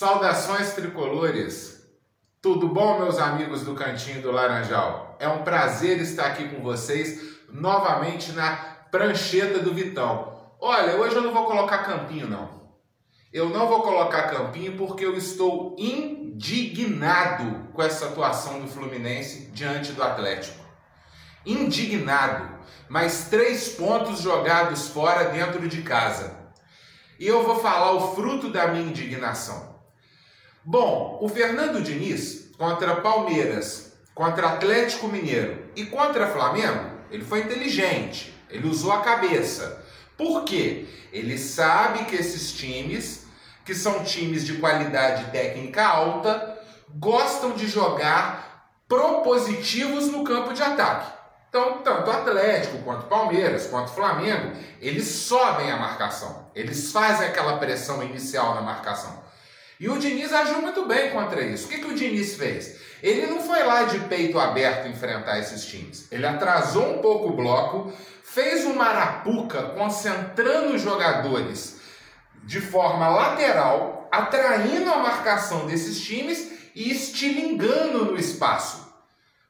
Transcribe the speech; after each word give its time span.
Saudações 0.00 0.72
tricolores! 0.72 1.86
Tudo 2.40 2.68
bom, 2.68 3.00
meus 3.00 3.18
amigos 3.18 3.64
do 3.64 3.74
Cantinho 3.74 4.22
do 4.22 4.32
Laranjal? 4.32 5.14
É 5.20 5.28
um 5.28 5.42
prazer 5.42 6.00
estar 6.00 6.24
aqui 6.24 6.48
com 6.48 6.62
vocês 6.62 7.36
novamente 7.52 8.32
na 8.32 8.50
prancheta 8.90 9.58
do 9.58 9.74
Vitão. 9.74 10.40
Olha, 10.58 10.96
hoje 10.96 11.16
eu 11.16 11.20
não 11.20 11.34
vou 11.34 11.44
colocar 11.44 11.84
campinho, 11.84 12.26
não. 12.26 12.48
Eu 13.30 13.50
não 13.50 13.68
vou 13.68 13.82
colocar 13.82 14.30
campinho 14.30 14.74
porque 14.78 15.04
eu 15.04 15.18
estou 15.18 15.76
indignado 15.78 17.68
com 17.74 17.82
essa 17.82 18.06
atuação 18.06 18.58
do 18.58 18.68
Fluminense 18.68 19.50
diante 19.52 19.92
do 19.92 20.02
Atlético. 20.02 20.64
Indignado. 21.44 22.58
Mais 22.88 23.24
três 23.28 23.68
pontos 23.74 24.22
jogados 24.22 24.88
fora 24.88 25.24
dentro 25.24 25.68
de 25.68 25.82
casa. 25.82 26.38
E 27.18 27.26
eu 27.26 27.42
vou 27.42 27.60
falar 27.60 27.92
o 27.92 28.14
fruto 28.14 28.48
da 28.48 28.68
minha 28.68 28.88
indignação. 28.88 29.69
Bom, 30.72 31.18
o 31.20 31.28
Fernando 31.28 31.82
Diniz 31.82 32.52
contra 32.56 33.00
Palmeiras, 33.00 33.92
contra 34.14 34.50
Atlético 34.50 35.08
Mineiro 35.08 35.64
e 35.74 35.84
contra 35.86 36.28
Flamengo, 36.28 36.92
ele 37.10 37.24
foi 37.24 37.40
inteligente, 37.40 38.32
ele 38.48 38.68
usou 38.68 38.92
a 38.92 39.00
cabeça. 39.00 39.84
Por 40.16 40.44
quê? 40.44 40.86
Ele 41.12 41.36
sabe 41.36 42.04
que 42.04 42.14
esses 42.14 42.52
times, 42.52 43.26
que 43.64 43.74
são 43.74 44.04
times 44.04 44.46
de 44.46 44.58
qualidade 44.58 45.32
técnica 45.32 45.84
alta, 45.84 46.56
gostam 46.88 47.50
de 47.50 47.66
jogar 47.66 48.70
propositivos 48.86 50.06
no 50.06 50.22
campo 50.22 50.52
de 50.52 50.62
ataque. 50.62 51.10
Então, 51.48 51.78
tanto 51.78 52.12
Atlético 52.12 52.78
quanto 52.84 53.08
Palmeiras, 53.08 53.66
quanto 53.66 53.90
Flamengo, 53.90 54.52
eles 54.80 55.08
sobem 55.08 55.68
a 55.72 55.76
marcação. 55.76 56.48
Eles 56.54 56.92
fazem 56.92 57.26
aquela 57.26 57.58
pressão 57.58 58.00
inicial 58.04 58.54
na 58.54 58.60
marcação. 58.60 59.29
E 59.80 59.88
o 59.88 59.98
Diniz 59.98 60.30
agiu 60.30 60.60
muito 60.60 60.84
bem 60.84 61.10
contra 61.10 61.42
isso. 61.42 61.64
O 61.64 61.70
que, 61.70 61.78
que 61.78 61.90
o 61.90 61.94
Diniz 61.94 62.34
fez? 62.34 62.78
Ele 63.02 63.26
não 63.28 63.40
foi 63.40 63.62
lá 63.62 63.84
de 63.84 63.98
peito 64.00 64.38
aberto 64.38 64.86
enfrentar 64.86 65.38
esses 65.38 65.64
times. 65.64 66.06
Ele 66.12 66.26
atrasou 66.26 66.98
um 66.98 66.98
pouco 66.98 67.28
o 67.28 67.36
bloco, 67.36 67.90
fez 68.22 68.66
uma 68.66 68.84
arapuca 68.84 69.62
concentrando 69.70 70.74
os 70.74 70.82
jogadores 70.82 71.80
de 72.44 72.60
forma 72.60 73.08
lateral, 73.08 74.06
atraindo 74.12 74.90
a 74.90 74.98
marcação 74.98 75.66
desses 75.66 75.98
times 75.98 76.50
e 76.74 76.90
estilingando 76.90 78.04
no 78.04 78.18
espaço. 78.18 78.86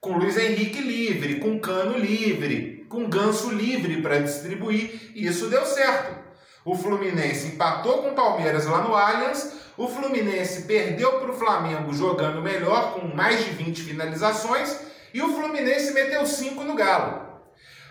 Com 0.00 0.18
Luiz 0.18 0.36
Henrique 0.36 0.80
livre, 0.80 1.38
com 1.38 1.60
Cano 1.60 1.96
livre, 1.96 2.84
com 2.88 3.08
Ganso 3.08 3.50
livre 3.50 4.02
para 4.02 4.18
distribuir, 4.18 5.12
e 5.14 5.24
isso 5.26 5.48
deu 5.48 5.64
certo. 5.64 6.16
O 6.64 6.74
Fluminense 6.74 7.46
empatou 7.46 8.02
com 8.02 8.10
o 8.10 8.14
Palmeiras 8.14 8.66
lá 8.66 8.82
no 8.82 8.94
Allianz. 8.94 9.65
O 9.76 9.88
Fluminense 9.88 10.62
perdeu 10.62 11.20
para 11.20 11.30
o 11.30 11.36
Flamengo 11.36 11.92
jogando 11.92 12.40
melhor, 12.40 12.94
com 12.94 13.08
mais 13.14 13.44
de 13.44 13.50
20 13.50 13.82
finalizações. 13.82 14.80
E 15.12 15.20
o 15.20 15.34
Fluminense 15.34 15.92
meteu 15.92 16.26
5 16.26 16.64
no 16.64 16.74
Galo. 16.74 17.26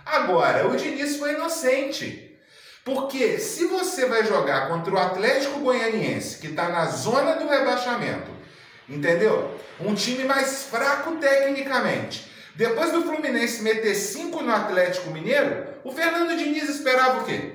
Agora, 0.05 0.67
o 0.67 0.75
Diniz 0.75 1.17
foi 1.17 1.33
inocente. 1.33 2.39
Porque 2.83 3.39
se 3.39 3.65
você 3.65 4.05
vai 4.05 4.25
jogar 4.25 4.67
contra 4.67 4.93
o 4.93 4.97
Atlético 4.97 5.59
Goianiense, 5.59 6.39
que 6.39 6.47
está 6.47 6.69
na 6.69 6.85
zona 6.85 7.33
do 7.33 7.47
rebaixamento, 7.47 8.29
entendeu? 8.87 9.59
Um 9.79 9.95
time 9.95 10.23
mais 10.23 10.63
fraco 10.63 11.15
tecnicamente. 11.17 12.31
Depois 12.55 12.91
do 12.91 13.01
Fluminense 13.01 13.63
meter 13.63 13.95
5 13.95 14.41
no 14.41 14.53
Atlético 14.53 15.09
Mineiro, 15.09 15.65
o 15.83 15.91
Fernando 15.91 16.37
Diniz 16.37 16.69
esperava 16.69 17.21
o 17.21 17.25
quê? 17.25 17.54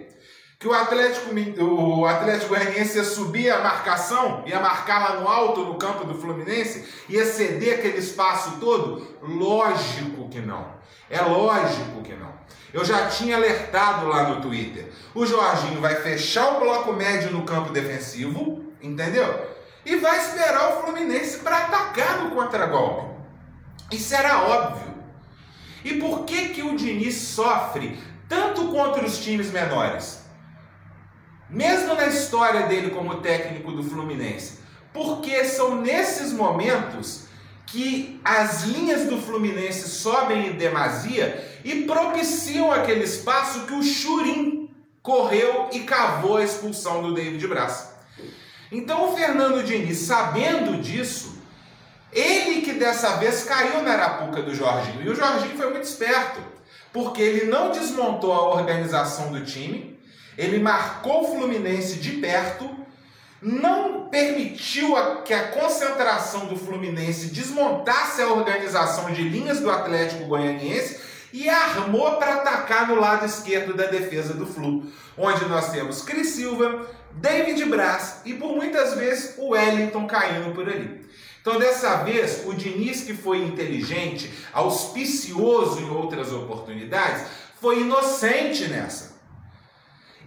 Que 0.61 0.69
o 0.69 0.75
Atlético, 0.75 1.35
o 1.65 2.05
Atlético 2.05 2.51
Goianiense 2.51 2.99
ia 2.99 3.05
subir 3.05 3.49
a 3.49 3.61
marcação, 3.61 4.45
ia 4.47 4.61
marcar 4.61 4.99
lá 4.99 5.21
no 5.21 5.27
alto 5.27 5.65
no 5.65 5.77
campo 5.77 6.05
do 6.05 6.15
Fluminense, 6.15 6.87
ia 7.09 7.25
ceder 7.25 7.79
aquele 7.79 7.97
espaço 7.97 8.59
todo? 8.61 9.17
Lógico 9.23 10.29
que 10.29 10.39
não. 10.39 10.67
É 11.09 11.19
lógico 11.23 12.03
que 12.03 12.13
não. 12.13 12.31
Eu 12.75 12.85
já 12.85 13.09
tinha 13.09 13.37
alertado 13.37 14.07
lá 14.07 14.29
no 14.29 14.43
Twitter. 14.43 14.93
O 15.15 15.25
Jorginho 15.25 15.81
vai 15.81 15.97
fechar 15.97 16.57
o 16.57 16.61
bloco 16.61 16.93
médio 16.93 17.31
no 17.31 17.45
campo 17.45 17.73
defensivo, 17.73 18.63
entendeu? 18.83 19.49
E 19.87 19.97
vai 19.97 20.19
esperar 20.19 20.75
o 20.75 20.83
Fluminense 20.83 21.39
para 21.39 21.57
atacar 21.57 22.23
no 22.23 22.33
contragolpe. 22.33 23.15
Isso 23.91 24.15
era 24.15 24.43
óbvio. 24.43 24.95
E 25.83 25.95
por 25.95 26.27
que 26.27 26.51
que 26.51 26.63
o 26.63 26.77
Diniz 26.77 27.15
sofre 27.17 27.99
tanto 28.29 28.69
contra 28.69 29.07
os 29.07 29.17
times 29.17 29.51
menores? 29.51 30.20
Mesmo 31.51 31.95
na 31.95 32.07
história 32.07 32.67
dele 32.67 32.91
como 32.91 33.17
técnico 33.17 33.73
do 33.73 33.83
Fluminense, 33.83 34.61
porque 34.93 35.45
são 35.45 35.77
nesses 35.81 36.33
momentos 36.33 37.25
que 37.67 38.21
as 38.25 38.65
linhas 38.65 39.09
do 39.09 39.21
Fluminense 39.21 39.89
sobem 39.89 40.49
em 40.49 40.53
demasia 40.53 41.61
e 41.65 41.83
propiciam 41.83 42.73
aquele 42.73 43.05
espaço 43.05 43.67
que 43.67 43.75
o 43.75 43.83
Churin 43.83 44.69
correu 45.03 45.69
e 45.73 45.81
cavou 45.81 46.37
a 46.37 46.45
expulsão 46.45 47.03
do 47.03 47.15
David 47.15 47.47
Braz. 47.47 47.91
Então 48.73 49.09
o 49.11 49.17
Fernando 49.17 49.65
Diniz, 49.65 49.99
sabendo 49.99 50.81
disso, 50.81 51.39
ele 52.13 52.63
que 52.63 52.73
dessa 52.73 53.17
vez 53.17 53.45
caiu 53.45 53.83
na 53.83 53.93
arapuca 53.93 54.43
do 54.43 54.55
Jorginho, 54.55 55.03
e 55.03 55.09
o 55.09 55.15
Jorginho 55.15 55.57
foi 55.57 55.71
muito 55.71 55.85
esperto, 55.85 56.41
porque 56.93 57.23
ele 57.23 57.47
não 57.47 57.71
desmontou 57.71 58.33
a 58.33 58.49
organização 58.49 59.31
do 59.31 59.45
time, 59.45 60.00
ele 60.41 60.59
marcou 60.59 61.25
o 61.25 61.37
Fluminense 61.37 61.97
de 61.97 62.13
perto, 62.13 62.69
não 63.43 64.09
permitiu 64.09 64.97
a, 64.97 65.23
que 65.23 65.35
a 65.35 65.49
concentração 65.49 66.47
do 66.47 66.57
Fluminense 66.57 67.27
desmontasse 67.27 68.23
a 68.23 68.33
organização 68.33 69.13
de 69.13 69.23
linhas 69.23 69.61
do 69.61 69.71
Atlético 69.71 70.25
Goianiense 70.25 70.99
e 71.33 71.49
armou 71.49 72.17
para 72.17 72.37
atacar 72.37 72.89
no 72.89 72.97
lado 72.97 73.25
esquerdo 73.27 73.75
da 73.75 73.87
defesa 73.87 74.35
do 74.35 74.47
Flu, 74.47 74.85
onde 75.17 75.45
nós 75.45 75.71
temos 75.71 76.03
Cris 76.03 76.31
Silva, 76.31 76.87
David 77.13 77.65
Braz 77.67 78.23
e 78.25 78.35
por 78.35 78.57
muitas 78.57 78.95
vezes 78.95 79.35
o 79.37 79.51
Wellington 79.51 80.07
caindo 80.07 80.55
por 80.55 80.69
ali. 80.69 81.01
Então, 81.41 81.59
dessa 81.59 81.97
vez, 82.03 82.43
o 82.47 82.53
Diniz, 82.53 83.03
que 83.03 83.15
foi 83.15 83.39
inteligente, 83.39 84.31
auspicioso 84.53 85.81
em 85.81 85.89
outras 85.89 86.33
oportunidades, 86.33 87.25
foi 87.61 87.81
inocente 87.81 88.67
nessa. 88.69 89.10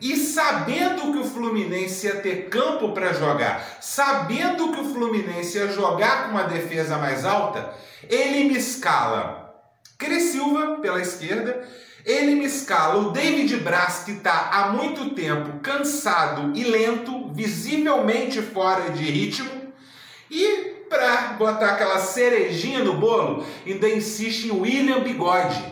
E 0.04 0.18
sabendo 0.18 1.14
que 1.14 1.20
o 1.20 1.24
Fluminense 1.24 2.08
ia 2.08 2.18
ter 2.18 2.50
campo 2.50 2.92
para 2.92 3.14
jogar, 3.14 3.78
sabendo 3.80 4.74
que 4.74 4.82
o 4.82 4.94
Fluminense 4.94 5.58
ia 5.58 5.70
jogar 5.70 6.26
com 6.26 6.32
uma 6.32 6.44
defesa 6.44 6.98
mais 6.98 7.24
alta, 7.24 7.74
ele 8.10 8.44
me 8.50 8.58
escala 8.58 9.56
Cris 9.98 10.24
Silva 10.24 10.80
pela 10.82 11.00
esquerda, 11.00 11.66
ele 12.06 12.36
me 12.36 12.44
escala 12.44 13.00
o 13.00 13.12
David 13.12 13.56
Braz, 13.62 14.04
que 14.04 14.12
está 14.12 14.50
há 14.52 14.74
muito 14.74 15.12
tempo 15.12 15.62
cansado 15.62 16.52
e 16.54 16.66
lento, 16.66 17.32
visivelmente 17.32 18.42
fora 18.42 18.90
de 18.90 19.04
ritmo, 19.04 19.72
e 20.30 20.84
para 20.90 21.28
botar 21.40 21.76
aquela 21.76 22.00
cerejinha 22.00 22.84
no 22.84 22.96
bolo, 22.96 23.46
ainda 23.66 23.88
insiste 23.88 24.50
em 24.50 24.52
William 24.52 25.00
Bigode. 25.00 25.64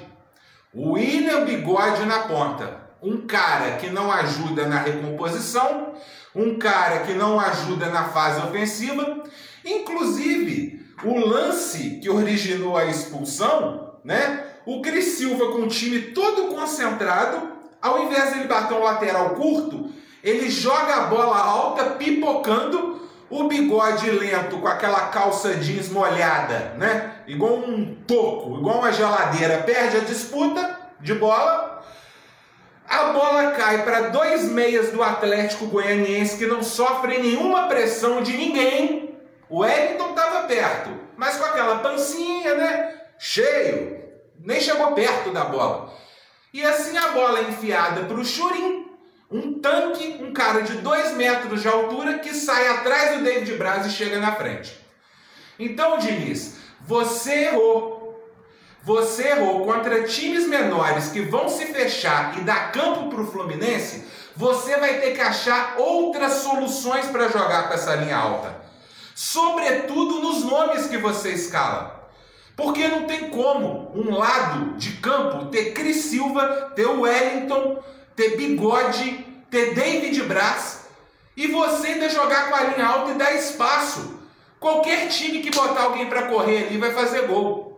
William 0.74 1.44
Bigode 1.44 2.06
na 2.06 2.19
ponta 2.19 2.81
um 3.01 3.25
cara 3.25 3.78
que 3.78 3.89
não 3.89 4.12
ajuda 4.12 4.67
na 4.67 4.79
recomposição, 4.79 5.94
um 6.35 6.57
cara 6.57 7.00
que 7.00 7.13
não 7.13 7.39
ajuda 7.39 7.88
na 7.88 8.06
fase 8.06 8.39
ofensiva, 8.45 9.23
inclusive 9.66 10.85
o 11.03 11.17
lance 11.17 12.00
que 12.01 12.09
originou 12.09 12.78
a 12.78 12.85
expulsão, 12.85 13.95
né? 14.03 14.45
O 14.66 14.81
Cris 14.81 15.17
Silva 15.17 15.51
com 15.51 15.63
o 15.63 15.67
time 15.67 16.00
todo 16.13 16.53
concentrado, 16.56 17.51
ao 17.81 18.03
invés 18.03 18.31
de 18.31 18.39
ele 18.39 18.47
bater 18.47 18.75
um 18.75 18.84
lateral 18.84 19.31
curto, 19.31 19.89
ele 20.23 20.50
joga 20.51 20.95
a 20.95 21.07
bola 21.07 21.38
alta, 21.38 21.83
pipocando, 21.91 23.01
o 23.28 23.45
bigode 23.45 24.12
lento 24.12 24.57
com 24.57 24.68
aquela 24.68 25.07
calça 25.07 25.56
jeans 25.56 25.89
molhada, 25.89 26.75
né? 26.77 27.15
Igual 27.25 27.56
um 27.56 27.95
toco, 28.06 28.57
igual 28.59 28.80
uma 28.80 28.92
geladeira, 28.92 29.63
perde 29.63 29.97
a 29.97 30.01
disputa 30.01 30.80
de 31.00 31.15
bola, 31.15 31.70
a 32.92 33.14
bola 33.14 33.52
cai 33.52 33.84
para 33.84 34.10
dois 34.10 34.50
meias 34.50 34.90
do 34.90 35.02
Atlético 35.02 35.66
Goianiense 35.68 36.38
que 36.38 36.46
não 36.46 36.62
sofrem 36.62 37.22
nenhuma 37.22 37.68
pressão 37.68 38.22
de 38.22 38.36
ninguém. 38.36 39.18
O 39.50 39.60
Wellington 39.60 40.10
estava 40.10 40.46
perto, 40.46 40.90
mas 41.16 41.38
com 41.38 41.46
aquela 41.46 41.80
pancinha, 41.80 42.54
né? 42.56 43.02
Cheio, 43.18 43.98
nem 44.38 44.60
chegou 44.60 44.92
perto 44.92 45.32
da 45.32 45.46
bola. 45.46 45.94
E 46.54 46.62
assim 46.66 46.98
a 46.98 47.08
bola 47.10 47.40
é 47.40 47.44
enfiada 47.44 48.04
para 48.04 48.18
o 48.18 48.26
Churim, 48.26 48.86
um 49.32 49.62
tanque, 49.62 50.18
um 50.22 50.34
cara 50.34 50.62
de 50.62 50.74
dois 50.80 51.14
metros 51.14 51.62
de 51.62 51.70
altura 51.70 52.20
que 52.20 52.34
sai 52.34 52.68
atrás 52.68 53.18
do 53.18 53.24
David 53.24 53.56
Braz 53.56 53.86
e 53.86 53.90
chega 53.90 54.20
na 54.20 54.36
frente. 54.36 54.78
Então, 55.58 55.98
Diniz, 55.98 56.58
você 56.82 57.46
errou 57.46 58.00
você 58.83 59.28
errou 59.28 59.66
contra 59.66 60.04
times 60.04 60.48
menores 60.48 61.10
que 61.10 61.22
vão 61.22 61.48
se 61.48 61.66
fechar 61.68 62.38
e 62.39 62.42
dar 62.42 62.72
campo 62.72 63.10
para 63.10 63.22
o 63.22 63.28
Fluminense, 63.28 64.06
você 64.36 64.78
vai 64.78 65.00
ter 65.00 65.12
que 65.12 65.22
achar 65.22 65.75
outras 65.78 66.33
soluções 66.33 67.06
para 67.07 67.28
jogar 67.28 67.68
com 67.68 67.74
essa 67.74 67.95
linha 67.95 68.18
alta. 68.18 68.60
sobretudo 69.13 70.19
nos 70.19 70.44
nomes 70.44 70.88
que 70.88 70.98
você 70.98 71.33
escala. 71.33 72.10
Porque 72.56 72.88
não 72.88 73.06
tem 73.06 73.30
como 73.30 73.92
um 73.94 74.18
lado 74.18 74.78
de 74.78 74.94
campo 74.94 75.45
ter 75.45 75.74
Cris 75.74 75.98
Silva, 76.06 76.72
ter 76.75 76.88
Wellington, 76.88 77.83
ter 78.16 78.36
Bigode, 78.36 79.25
ter 79.50 79.74
David 79.74 80.24
Braz 80.24 80.81
e 81.36 81.48
você 81.48 81.88
ainda 81.88 82.10
jogar 82.10 82.50
com 82.50 82.56
a 82.56 82.63
linha 82.63 82.86
alta 82.86 83.12
e 83.12 83.16
dar 83.16 83.33
espaço. 83.33 84.19
Qualquer 84.60 85.07
time 85.07 85.39
que 85.39 85.51
botar 85.51 85.83
alguém 85.83 86.07
para 86.07 86.24
correr 86.24 86.68
ali 86.68 86.78
vai 86.78 86.94
fazer 86.94 87.28
gol. 87.28 87.70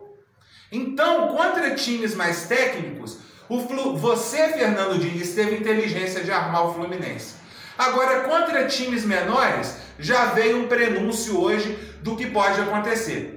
Então, 0.70 1.28
contra 1.28 1.74
times 1.74 2.14
mais 2.14 2.46
técnicos, 2.46 3.18
o 3.48 3.60
Flu... 3.60 3.96
você, 3.96 4.48
Fernando 4.48 4.98
Diniz, 4.98 5.34
teve 5.34 5.56
inteligência 5.56 6.24
de 6.24 6.32
armar 6.32 6.66
o 6.66 6.74
Fluminense. 6.74 7.34
Agora, 7.76 8.20
contra 8.20 8.66
times 8.66 9.04
menores, 9.04 9.76
já 9.98 10.26
veio 10.26 10.58
um 10.58 10.68
prenúncio 10.68 11.40
hoje 11.40 11.72
do 12.02 12.16
que 12.16 12.26
pode 12.26 12.60
acontecer. 12.60 13.34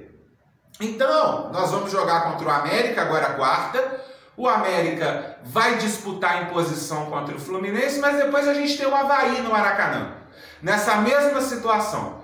Então, 0.80 1.50
nós 1.52 1.70
vamos 1.70 1.90
jogar 1.90 2.22
contra 2.22 2.46
o 2.46 2.50
América 2.50 3.02
agora 3.02 3.34
quarta. 3.34 4.00
O 4.36 4.48
América 4.48 5.38
vai 5.44 5.76
disputar 5.76 6.42
em 6.42 6.46
posição 6.46 7.06
contra 7.06 7.34
o 7.34 7.40
Fluminense, 7.40 7.98
mas 7.98 8.16
depois 8.16 8.46
a 8.46 8.54
gente 8.54 8.78
tem 8.78 8.86
o 8.86 8.94
Havaí 8.94 9.42
no 9.42 9.50
Maracanã. 9.50 10.12
Nessa 10.62 10.96
mesma 10.96 11.40
situação. 11.40 12.17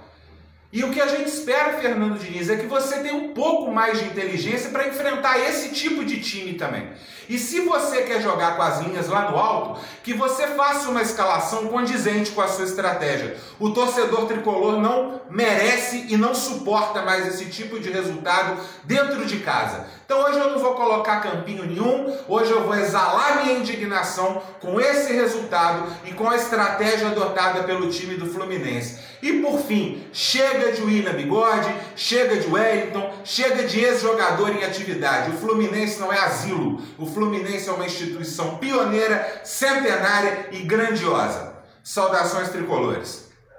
E 0.75 0.83
o 0.83 0.91
que 0.91 1.01
a 1.01 1.07
gente 1.07 1.29
espera, 1.29 1.79
Fernando 1.79 2.19
Diniz, 2.19 2.51
é 2.51 2.57
que 2.57 2.67
você 2.67 2.99
tenha 2.99 3.15
um 3.15 3.29
pouco 3.29 3.71
mais 3.71 4.01
de 4.01 4.07
inteligência 4.07 4.71
para 4.71 4.89
enfrentar 4.89 5.39
esse 5.39 5.69
tipo 5.69 6.05
de 6.05 6.21
time 6.21 6.55
também. 6.55 6.89
E 7.29 7.39
se 7.39 7.61
você 7.61 8.03
quer 8.03 8.21
jogar 8.21 8.57
com 8.57 8.63
as 8.63 8.81
linhas 8.81 9.09
lá 9.09 9.31
no 9.31 9.39
alto, 9.39 9.81
que 10.03 10.13
você 10.13 10.49
faça 10.49 10.89
uma 10.89 11.03
escalação 11.03 11.69
condizente 11.69 12.31
com 12.33 12.41
a 12.41 12.49
sua 12.49 12.65
estratégia. 12.65 13.37
O 13.59 13.71
torcedor 13.71 14.27
tricolor 14.27 14.81
não 14.81 15.21
merece 15.31 16.07
e 16.09 16.17
não 16.17 16.35
suporta 16.35 17.03
mais 17.03 17.27
esse 17.27 17.47
tipo 17.47 17.81
de 17.81 17.91
resultado 17.91 18.61
dentro 18.85 19.25
de 19.25 19.39
casa. 19.39 19.87
Então 20.05 20.23
hoje 20.23 20.39
eu 20.39 20.51
não 20.51 20.59
vou 20.59 20.75
colocar 20.75 21.21
campinho 21.21 21.65
nenhum, 21.65 22.15
hoje 22.29 22.51
eu 22.51 22.65
vou 22.65 22.75
exalar 22.75 23.43
minha 23.43 23.59
indignação 23.59 24.43
com 24.61 24.79
esse 24.79 25.13
resultado 25.15 25.87
e 26.05 26.13
com 26.13 26.29
a 26.29 26.37
estratégia 26.37 27.09
adotada 27.09 27.63
pelo 27.63 27.89
time 27.89 28.17
do 28.17 28.27
Fluminense. 28.27 28.99
E 29.23 29.41
por 29.41 29.59
fim, 29.61 30.05
chega 30.13 30.73
de 30.73 30.83
William 30.83 31.15
Bigode, 31.15 31.75
chega 31.97 32.37
de 32.37 32.47
Wellington, 32.47 33.11
chega 33.25 33.63
de 33.63 33.81
ex-jogador 33.81 34.51
em 34.51 34.63
atividade. 34.63 35.31
O 35.31 35.39
Fluminense 35.39 35.99
não 35.99 36.13
é 36.13 36.19
asilo. 36.19 36.83
O 36.99 37.07
Fluminense 37.15 37.69
é 37.69 37.73
uma 37.73 37.87
instituição 37.87 38.59
pioneira, 38.59 39.41
centenária 39.45 40.49
e 40.51 40.59
grandiosa. 40.59 41.55
Saudações 41.83 42.49
tricolores. 42.49 43.24